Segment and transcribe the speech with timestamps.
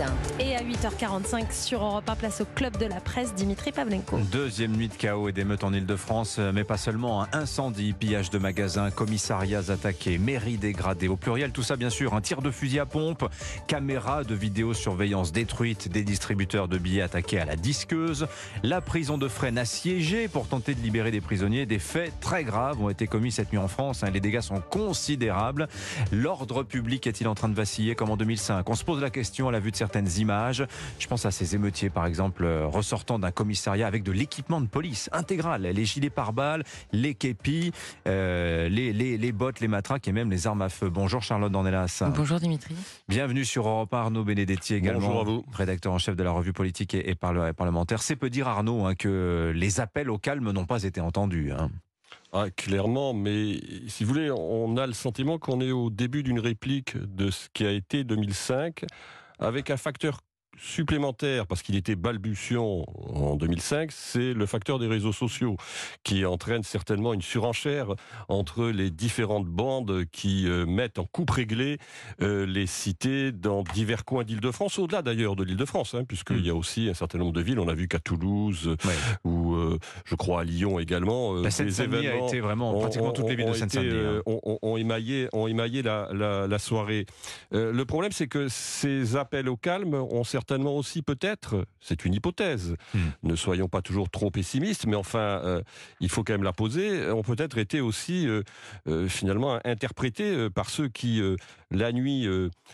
[0.00, 0.12] matin.
[0.38, 4.18] Et à 8h45 sur Europe 1, place au club de la presse, Dimitri Pavlenko.
[4.32, 7.22] Deuxième nuit de chaos et d'émeutes en Ile-de-France, mais pas seulement.
[7.22, 11.08] Un incendie, pillage de magasins, commissariats attaqués, mairies dégradées.
[11.08, 12.14] Au pluriel, tout ça bien sûr.
[12.14, 13.28] Un tir de fusil à pompe,
[13.66, 18.26] caméras de vidéosurveillance détruites, des distributeurs de billets attaqués à la disqueuse.
[18.62, 21.66] La prison de Fresnes assiégée pour tenter de libérer des prisonniers.
[21.66, 24.02] Des faits très graves ont été commis cette nuit en France.
[24.02, 24.10] Hein.
[24.10, 25.68] Les dégâts sont considérables.
[26.12, 29.48] L'ordre public est-il en train de vaciller comme en 2005 On se pose la question
[29.48, 30.64] à la vue de certaines images.
[31.00, 34.68] Je pense à ces émeutiers, par exemple, euh, ressortant d'un commissariat avec de l'équipement de
[34.68, 37.72] police intégral, les gilets pare-balles, les képis,
[38.06, 40.90] euh, les, les, les, bottes, les matraques et même les armes à feu.
[40.90, 42.04] Bonjour Charlotte Dornelas.
[42.14, 42.76] Bonjour Dimitri.
[43.08, 45.08] Bienvenue sur Europe Arnaud Benedetti également.
[45.08, 45.44] Bonjour à vous.
[45.52, 48.00] Rédacteur en chef de la revue politique et, parlementaire.
[48.00, 51.50] C'est peu dire Arnaud hein, que les appels au calme n'ont pas été entendus.
[51.50, 51.68] Hein.
[52.32, 56.38] Ah, clairement, mais si vous voulez, on a le sentiment qu'on est au début d'une
[56.38, 58.84] réplique de ce qui a été 2005,
[59.40, 60.20] avec un facteur
[60.60, 65.56] supplémentaire, parce qu'il était balbutiant en 2005, c'est le facteur des réseaux sociaux,
[66.04, 67.94] qui entraîne certainement une surenchère
[68.28, 71.78] entre les différentes bandes qui euh, mettent en coupe réglée
[72.20, 76.54] euh, les cités dans divers coins d'Île-de-France, au-delà d'ailleurs de l'Île-de-France, hein, puisqu'il y a
[76.54, 78.76] aussi un certain nombre de villes, on a vu qu'à Toulouse,
[79.24, 79.49] ou
[80.04, 83.48] je crois à Lyon également, la les événements a été vraiment pratiquement toutes les villes
[83.48, 84.20] de Seine-Saint-Denis.
[84.26, 84.32] Hein.
[84.62, 87.06] ont, émaillé, ont émaillé la, la soirée.
[87.52, 92.76] le problème, c'est que ces appels au calme ont certainement aussi peut-être, c'est une hypothèse,
[92.94, 92.98] hmm.
[93.22, 95.62] ne soyons pas toujours trop pessimistes, mais enfin, euh,
[96.00, 98.42] il faut quand même la poser, ont peut-être été aussi euh,
[98.88, 101.20] euh, finalement interprétés par ceux qui,
[101.70, 102.26] la nuit,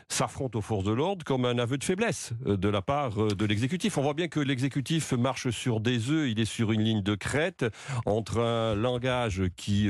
[0.08, 3.98] s'affrontent aux forces de l'ordre comme un aveu de faiblesse de la part de l'exécutif.
[3.98, 7.14] On voit bien que l'exécutif marche sur des œufs, il est sur une ligne de
[7.14, 7.64] crête
[8.04, 9.88] entre un langage qui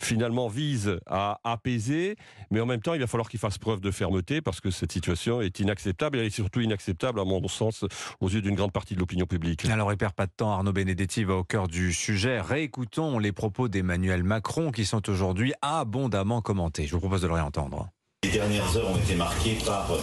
[0.00, 2.16] finalement vise à apaiser,
[2.50, 4.92] mais en même temps, il va falloir qu'il fasse preuve de fermeté parce que cette
[4.92, 7.84] situation est inacceptable et elle est surtout inacceptable à mon sens,
[8.20, 9.64] aux yeux d'une grande partie de l'opinion publique.
[9.66, 10.52] Alors, il perd pas de temps.
[10.52, 12.40] Arnaud Benedetti va au cœur du sujet.
[12.40, 16.86] Réécoutons les propos d'Emmanuel Macron qui sont aujourd'hui abondamment commentés.
[16.86, 17.88] Je vous propose de le réentendre.
[18.24, 19.98] Les dernières heures ont été marquées par euh,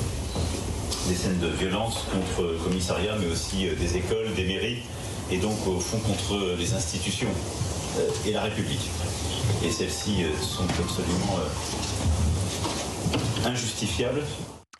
[1.07, 4.83] des scènes de violence contre le commissariat, mais aussi euh, des écoles, des mairies,
[5.31, 7.29] et donc au fond contre les institutions
[7.97, 8.89] euh, et la République.
[9.63, 11.39] Et celles-ci sont absolument
[13.45, 14.23] injustifiables.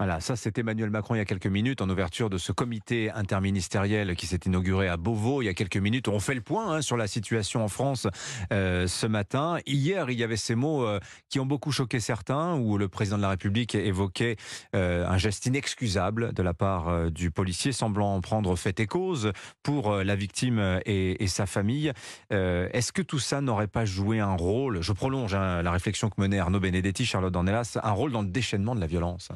[0.03, 3.11] Voilà, ça c'est Emmanuel Macron il y a quelques minutes en ouverture de ce comité
[3.11, 6.07] interministériel qui s'est inauguré à Beauvau il y a quelques minutes.
[6.07, 8.07] On fait le point hein, sur la situation en France
[8.51, 9.59] euh, ce matin.
[9.67, 13.17] Hier, il y avait ces mots euh, qui ont beaucoup choqué certains, où le président
[13.17, 14.37] de la République évoquait
[14.75, 19.31] euh, un geste inexcusable de la part du policier, semblant prendre fait et cause
[19.61, 21.93] pour la victime et, sa famille.
[22.31, 24.81] Est-ce que tout ça n'aurait pas joué un rôle?
[24.81, 28.29] Je prolonge hein, la réflexion que menait Arnaud Benedetti, Charlotte Dornelas, un rôle dans le
[28.29, 29.29] déchaînement de la violence.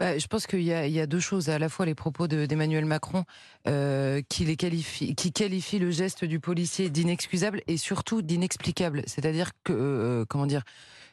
[0.00, 1.48] Bah, je pense qu'il y, a deux choses.
[1.48, 3.24] À la fois les propos d'Emmanuel Macron
[3.66, 9.02] euh, qui, les qualifie, qui qualifie le geste du policier d'inexcusable et surtout d'inexplicable.
[9.06, 10.62] C'est-à-dire que, euh, comment dire,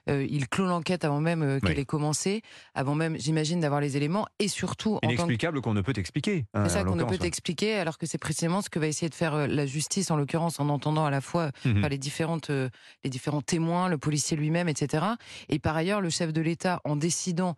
[0.09, 2.41] euh, il clôt l'enquête avant même euh, qu'elle ait commencé,
[2.73, 4.99] avant même, j'imagine, d'avoir les éléments, et surtout...
[5.03, 6.45] Inexplicable qu'on ne peut expliquer.
[6.53, 9.09] Hein, c'est ça qu'on ne peut expliquer, alors que c'est précisément ce que va essayer
[9.09, 11.87] de faire euh, la justice, en l'occurrence, en entendant à la fois mhm.
[11.87, 15.05] les, différentes, les différents témoins, le policier lui-même, etc.
[15.49, 17.55] Et par ailleurs, le chef de l'État, en décidant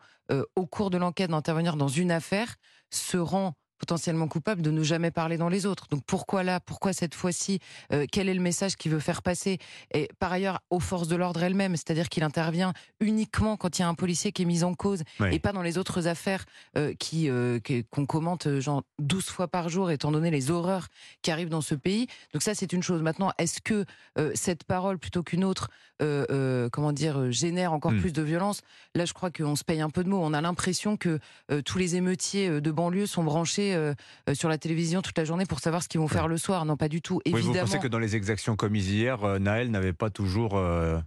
[0.56, 2.56] au cours de l'enquête d'intervenir dans une affaire,
[2.90, 5.88] se rend potentiellement coupable de ne jamais parler dans les autres.
[5.90, 7.60] Donc pourquoi là Pourquoi cette fois-ci
[7.92, 9.58] euh, Quel est le message qu'il veut faire passer?
[9.94, 13.86] Et par ailleurs, aux forces de l'ordre elles-mêmes, c'est-à-dire qu'il intervient uniquement quand il y
[13.86, 16.46] a un policier qui est mis en cause et pas dans les autres affaires
[16.78, 17.60] euh, qui euh,
[17.92, 20.88] qu'on commente genre 12 fois par jour étant donné les horreurs
[21.22, 22.08] qui arrivent dans ce pays.
[22.34, 23.02] Donc ça c'est une chose.
[23.02, 23.86] Maintenant, est-ce que
[24.34, 25.70] cette parole plutôt qu'une autre
[26.00, 28.02] comment dire génère encore hmm.
[28.02, 28.62] plus de violence?
[28.94, 30.22] Là, je crois qu'on se paye un peu de mots.
[30.24, 31.20] On a l'impression que
[31.66, 33.94] tous les émeutiers de banlieue sont branchés euh,
[34.30, 36.66] euh, sur la télévision toute la journée pour savoir ce qu'ils vont faire le soir.
[36.66, 37.22] Non, pas du tout.
[37.26, 37.54] Évidemment.
[37.54, 40.54] vous pensez que dans les exactions commises hier, euh, Naël n'avait pas toujours.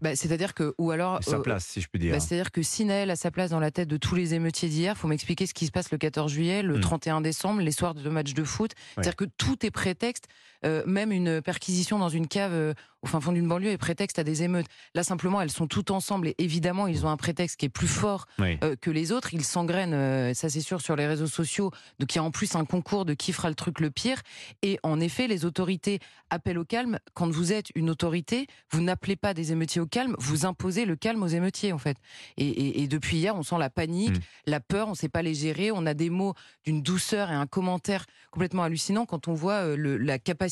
[0.00, 1.22] Bah, c'est-à-dire que, ou alors.
[1.22, 2.12] Sa place, si je puis dire.
[2.12, 4.69] Bah, c'est-à-dire que si Naël a sa place dans la tête de tous les émeutiers
[4.69, 7.22] d'hier, faut m'expliquer ce qui se passe le 14 juillet, le 31 hmm.
[7.22, 8.72] décembre, les soirs de matchs de foot.
[8.94, 10.26] C'est-à-dire que tout est prétexte,
[10.64, 14.43] même une perquisition dans une cave au fin fond d'une banlieue est prétexte à des
[14.43, 14.66] émeutes.
[14.94, 17.88] Là, simplement, elles sont toutes ensemble et évidemment, ils ont un prétexte qui est plus
[17.88, 19.34] fort que les autres.
[19.34, 21.70] Ils s'engrainent, ça c'est sûr, sur les réseaux sociaux.
[21.99, 24.20] Donc, il y a en plus un concours de qui fera le truc le pire.
[24.62, 26.00] Et en effet, les autorités
[26.31, 26.99] appellent au calme.
[27.14, 30.96] Quand vous êtes une autorité, vous n'appelez pas des émeutiers au calme, vous imposez le
[30.96, 31.96] calme aux émeutiers, en fait.
[32.37, 34.22] Et, depuis hier, on sent la panique, mm.
[34.46, 35.70] la peur, on ne sait pas les gérer.
[35.70, 36.34] On a des mots
[36.64, 40.47] d'une douceur et un commentaire complètement hallucinant quand on voit euh, la capacité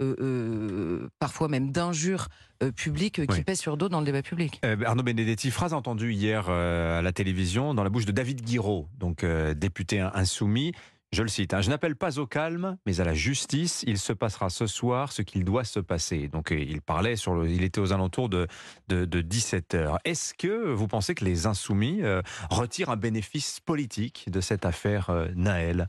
[0.00, 2.28] euh, parfois même d'injures
[2.74, 4.60] publiques qui pèsent sur d'autres dans le débat public.
[4.84, 9.24] Arnaud Benedetti, phrase entendue hier à la télévision dans la bouche de David Guiraud, donc
[9.54, 10.72] député insoumis.
[11.12, 13.84] Je le cite, hein, je n'appelle pas au calme, mais à la justice.
[13.86, 16.28] Il se passera ce soir ce qu'il doit se passer.
[16.28, 18.48] Donc euh, il parlait sur le, il était aux alentours de,
[18.88, 19.98] de, 17 heures.
[20.04, 25.10] Est-ce que vous pensez que les insoumis euh, retirent un bénéfice politique de cette affaire
[25.10, 25.88] euh, Naël?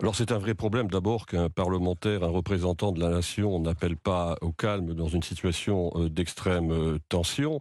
[0.00, 4.36] Alors c'est un vrai problème d'abord qu'un parlementaire, un représentant de la nation n'appelle pas
[4.42, 7.58] au calme dans une situation euh, d'extrême euh, tension,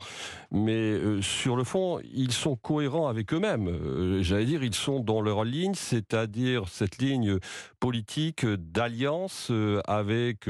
[0.51, 4.21] mais euh, sur le fond, ils sont cohérents avec eux-mêmes.
[4.21, 7.39] J'allais dire, ils sont dans leur ligne, c'est-à-dire cette ligne
[7.79, 9.51] politique d'alliance
[9.85, 10.47] avec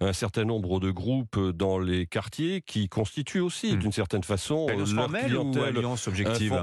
[0.00, 3.78] un certain nombre de groupes dans les quartiers qui constituent aussi, hmm.
[3.78, 5.76] d'une certaine façon, leur clientèle.
[5.76, 6.54] alliance objective?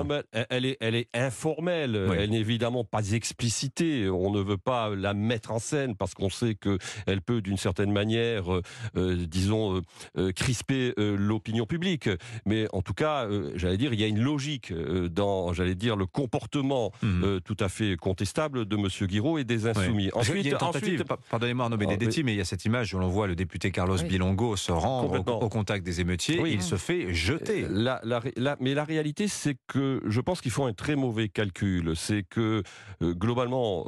[0.49, 4.07] elle, est, elle est informelle, elle n'est évidemment pas explicitée.
[4.09, 7.55] On ne veut pas la mettre en scène parce qu'on sait que elle peut d'une
[7.55, 8.61] certaine manière, euh,
[8.97, 9.81] euh, disons,
[10.17, 12.09] euh, crisper l'opinion publique.
[12.45, 16.05] Mais en tout cas, j'allais dire, il y a une logique dans, j'allais dire, le
[16.05, 17.39] comportement mhm.
[17.45, 19.07] tout à fait contestable de M.
[19.07, 20.09] Guiraud et des Insoumis.
[20.13, 20.53] Ensuite,
[21.29, 23.71] pardonnez-moi Arnaud Benedetti, ah, mais il y a cette image où l'on voit le député
[23.71, 27.65] Carlos Bilongo se rendre au, contact des émeutiers il se fait jeter.
[27.69, 28.01] La,
[28.59, 31.95] mais la réalité, c'est que je pense qu'ils font un très mauvais calcul.
[31.95, 32.63] C'est que
[33.01, 33.85] globalement,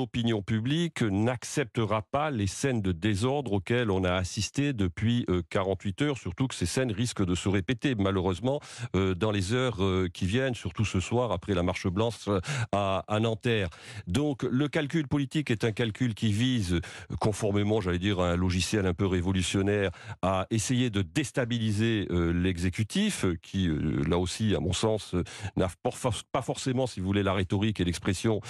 [0.00, 6.04] l'opinion publique n'acceptera pas les scènes de désordre auxquelles on a assisté depuis 48 euh,
[6.06, 8.60] heures, surtout que ces scènes risquent de se répéter malheureusement
[8.96, 12.30] euh, dans les heures euh, qui viennent, surtout ce soir après la marche blanche
[12.72, 13.68] à, Nanterre.
[14.06, 16.80] Donc le calcul politique est un calcul qui vise,
[17.20, 19.90] conformément, j'allais dire, à un logiciel un peu révolutionnaire,
[20.22, 23.68] à essayer de déstabiliser l'exécutif, qui,
[24.08, 25.14] là aussi, à mon sens,
[25.56, 28.40] n'a pas forcément, si vous voulez, la rhétorique et l'expression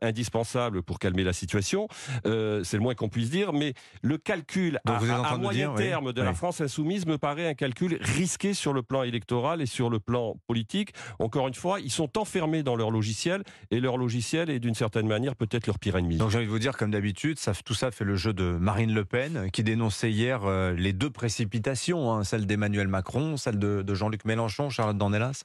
[0.00, 1.88] indispensable pour calmer la situation.
[2.26, 3.52] Euh, c'est le moins qu'on puisse dire.
[3.52, 8.54] Mais le calcul à, moyen terme de la France insoumise me paraît un calcul risqué
[8.54, 10.92] sur le plan électoral et sur le plan politique.
[11.18, 15.06] Encore une fois, ils sont enfermés dans leur logiciel et leur logiciel est d'une certaine
[15.06, 16.16] manière peut-être leur pire ennemi.
[16.16, 18.44] Donc j'ai envie de vous dire, comme d'habitude, ça, tout ça fait le jeu de
[18.44, 23.58] Marine Le Pen qui dénonçait hier euh, les deux précipitations, hein, celle d'Emmanuel Macron, celle
[23.58, 25.44] de, de Jean-Luc Mélenchon, Charlotte Dornelas.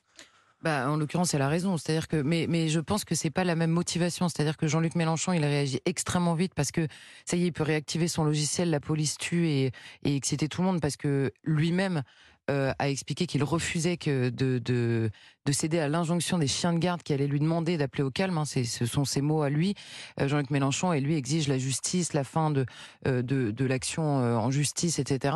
[0.61, 1.77] Bah, en l'occurrence, elle a raison.
[1.77, 4.27] C'est-à-dire que, mais, mais je pense que c'est pas la même motivation.
[4.27, 6.87] C'est-à-dire que Jean-Luc Mélenchon, il a réagi extrêmement vite parce que
[7.25, 9.71] ça y est, il peut réactiver son logiciel, la police tue et,
[10.03, 12.03] et exciter tout le monde parce que lui-même
[12.49, 17.03] euh, a expliqué qu'il refusait de, de, de céder à l'injonction des chiens de garde
[17.03, 18.37] qui allaient lui demander d'appeler au calme.
[18.37, 19.75] Hein, ce sont ses mots à lui.
[20.19, 22.65] Euh, Jean-Luc Mélenchon et lui exige la justice, la fin de,
[23.07, 25.35] euh, de, l'action en justice, etc.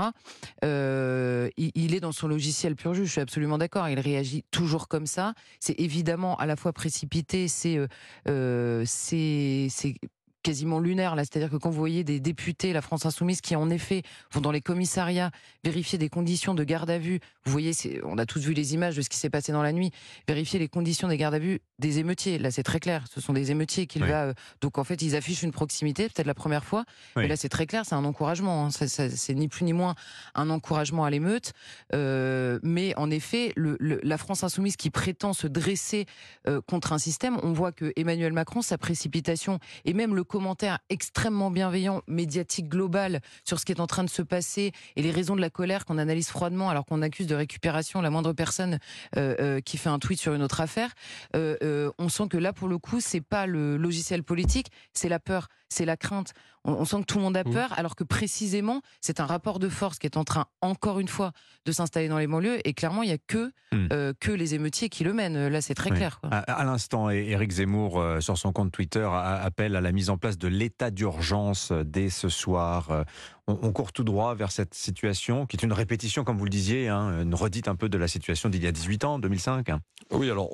[0.63, 3.05] Il, il, est dans son logiciel pur jus.
[3.05, 3.87] Je suis absolument d'accord.
[3.89, 5.33] Il réagit toujours comme ça.
[5.59, 7.79] C'est évidemment à la fois précipité, c'est
[8.25, 9.95] c'est
[10.43, 13.69] quasiment lunaire là, c'est-à-dire que quand vous voyez des députés, la France insoumise, qui en
[13.69, 15.31] effet vont dans les commissariats
[15.63, 17.73] vérifier des conditions de garde à vue, vous voyez,
[18.03, 19.91] on a tous vu les images de ce qui s'est passé dans la nuit,
[20.27, 22.37] vérifier les conditions des gardes à vue des émeutiers.
[22.37, 24.23] Là, c'est très clair, ce sont des émeutiers qu'il va.
[24.25, 26.85] Euh, donc en fait, ils affichent une proximité, peut-être la première fois,
[27.15, 28.65] mais là c'est très clair, c'est un encouragement.
[28.65, 28.69] Hein.
[28.71, 29.95] c'est ni plus ni moins
[30.35, 31.53] un encouragement à l'émeute,
[31.93, 36.05] euh, mais en effet, le, la France insoumise qui prétend se dresser
[36.47, 40.79] euh, contre un système, on voit que Emmanuel Macron, sa précipitation et même le commentaire
[40.89, 45.11] extrêmement bienveillant, médiatique global sur ce qui est en train de se passer et les
[45.11, 48.79] raisons de la colère qu'on analyse froidement alors qu'on accuse de récupération la moindre personne
[49.15, 50.89] euh, euh, qui fait un tweet sur une autre affaire.
[51.35, 55.19] Euh, on sent que là, pour le coup, c'est pas le logiciel politique, c'est la
[55.19, 56.33] peur, c'est la crainte.
[56.65, 57.51] On, sent que tout le monde a mmh.
[57.51, 61.09] peur, alors que précisément, c'est un rapport de force qui est en train, encore une
[61.09, 61.33] fois,
[61.65, 62.65] de s'installer dans les banlieues.
[62.65, 63.87] Et clairement, il n'y a que, mmh.
[63.91, 65.49] euh, que les émeutiers qui le mènent.
[65.49, 66.21] Là, c'est très clair.
[66.31, 70.37] À, l'instant, Éric Zemmour, euh, sur son compte Twitter, appelle à la mise en place
[70.37, 73.03] de l'état d'urgence euh, dès ce soir.
[73.47, 76.87] On, court tout droit vers cette situation, qui est une répétition, comme vous le disiez,
[76.87, 79.67] hein, une redite un peu de la situation d'il y a 18 ans, 2005.
[80.11, 80.49] Oui, alors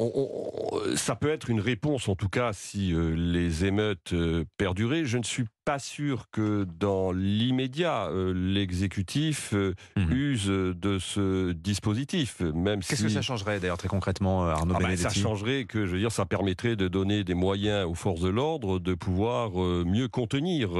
[0.95, 4.15] ça peut être une réponse, en tout cas, si les émeutes
[4.57, 5.05] perduraient.
[5.05, 10.11] Je ne suis pas sûr que dans l'immédiat, euh, l'exécutif euh, mhm.
[10.11, 12.39] use de ce dispositif.
[12.39, 15.85] Même Qu'est-ce que ça changerait d'ailleurs très concrètement, euh, Arnaud ah bah, Ça changerait que,
[15.85, 19.51] je veux dire, ça permettrait de donner des moyens aux forces de l'ordre de pouvoir
[19.85, 20.71] mieux contenir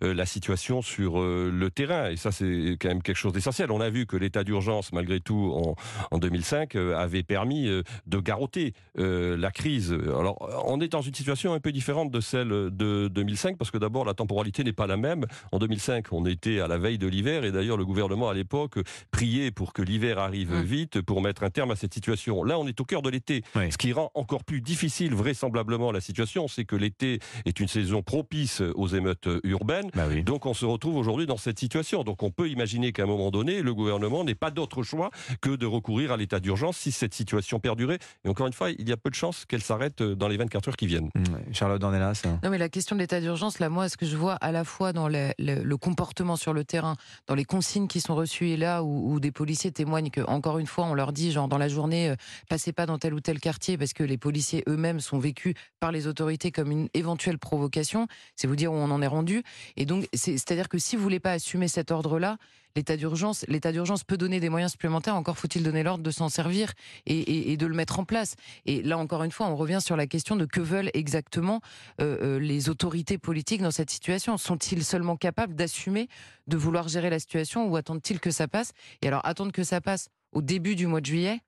[0.00, 2.08] la situation sur le terrain.
[2.08, 3.70] Et ça, c'est quand même quelque chose d'essentiel.
[3.70, 5.74] On a vu que l'état d'urgence, malgré tout, en,
[6.10, 7.66] en 2005, avait permis
[8.06, 9.92] de garrotter la crise.
[9.92, 13.78] Alors, on est dans une situation un peu différente de celle de 2005, parce que
[13.78, 15.26] d'abord, la temporalité n'est pas la même.
[15.52, 18.78] En 2005, on était à la veille de l'hiver et d'ailleurs le gouvernement à l'époque
[19.10, 20.62] priait pour que l'hiver arrive mmh.
[20.62, 22.44] vite pour mettre un terme à cette situation.
[22.44, 23.42] Là, on est au cœur de l'été.
[23.54, 28.02] Ce qui rend encore plus difficile vraisemblablement la situation, c'est que l'été est une saison
[28.02, 29.90] propice aux émeutes urbaines.
[29.94, 32.04] Bah Donc on se retrouve aujourd'hui dans cette cette situation.
[32.04, 35.56] Donc on peut imaginer qu'à un moment donné, le gouvernement n'ait pas d'autre choix que
[35.56, 37.98] de recourir à l'état d'urgence si cette situation perdurait.
[38.24, 40.68] Et encore une fois, il y a peu de chances qu'elle s'arrête dans les 24
[40.68, 41.08] heures qui viennent.
[41.14, 42.22] Mmh, Charlotte Dornelas.
[42.42, 44.64] Non, mais la question de l'état d'urgence, là, moi, ce que je vois à la
[44.64, 48.82] fois dans le, comportement sur le terrain, dans les consignes qui sont reçues et là
[48.82, 51.68] où, où, des policiers témoignent que, encore une fois, on leur dit, genre, dans la
[51.68, 52.16] journée, euh,
[52.48, 55.92] passez pas dans tel ou tel quartier parce que les policiers eux-mêmes sont vécus par
[55.92, 58.06] les autorités comme une éventuelle provocation.
[58.36, 59.42] C'est vous dire où on en est rendu.
[59.76, 62.38] Et donc, c'est-à-dire que si vous voulez pas assumer cet ordre-là,
[62.78, 65.16] l'état d'urgence, l'état d'urgence peut donner des moyens supplémentaires.
[65.16, 66.72] Encore faut-il donner l'ordre de s'en servir
[67.06, 68.36] et, de le mettre en place.
[68.66, 71.60] Et là, encore une fois, on revient sur la question de que veulent exactement
[72.00, 74.36] euh, euh, les autorités politiques dans cette situation.
[74.38, 76.08] Sont-ils seulement capables d'assumer,
[76.46, 78.70] de vouloir gérer la situation, ou attendent-ils que ça passe?
[79.02, 81.40] Et alors, attendre que ça passe au début du mois de juillet,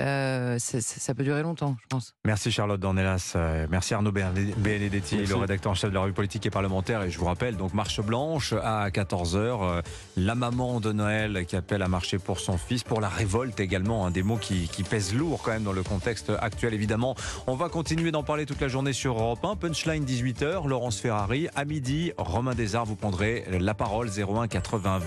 [0.00, 2.14] euh, ça peut durer longtemps, je pense.
[2.24, 6.46] Merci Charlotte Dornelas, euh, merci Arnaud Benedetti, le rédacteur en chef de la revue politique
[6.46, 7.02] et parlementaire.
[7.02, 9.82] Et je vous rappelle, donc marche blanche à 14h, euh,
[10.16, 14.06] la maman de Noël qui appelle à marcher pour son fils, pour la révolte également,
[14.06, 17.14] un des mots qui, qui pèsent lourd quand même dans le contexte actuel évidemment.
[17.46, 19.56] On va continuer d'en parler toute la journée sur Europe 1.
[19.56, 25.00] Punchline 18h, Laurence Ferrari, à midi, Romain Desarts, vous prendrez la parole 01 80 20